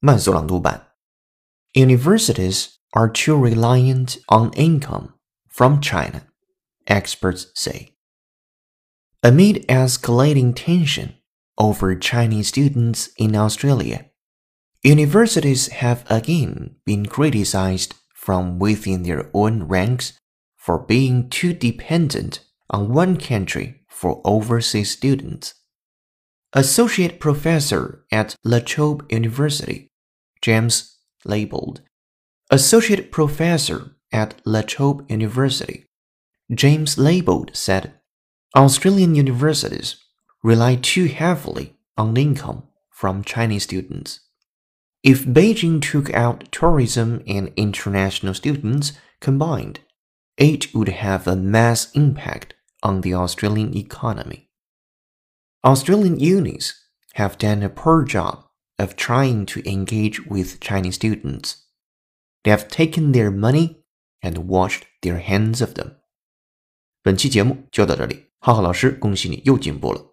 [0.00, 0.92] 慢速朗读版。
[1.74, 5.14] Universities are too reliant on income
[5.48, 6.22] from China,
[6.86, 7.96] experts say.
[9.22, 11.14] Amid escalating tension
[11.58, 14.06] over Chinese students in Australia,
[14.82, 20.12] universities have again been criticized from within their own ranks
[20.56, 25.54] for being too dependent on one country for overseas students.
[26.52, 29.89] Associate Professor at La Trobe University,
[30.41, 31.81] James Leibold.
[32.49, 35.85] Associate Professor at La Trobe University,
[36.53, 37.93] James Leibold said
[38.55, 39.97] Australian universities
[40.43, 44.19] rely too heavily on income from Chinese students.
[45.03, 49.79] If Beijing took out tourism and international students combined,
[50.37, 54.49] it would have a mass impact on the Australian economy.
[55.63, 56.73] Australian unis
[57.13, 58.43] have done a poor job
[58.80, 61.56] of trying to engage with Chinese students.
[62.42, 63.84] They have taken their money
[64.20, 65.96] and washed their hands of them.
[67.02, 70.09] 本期节目就到这里，浩浩老师恭喜你又进步了。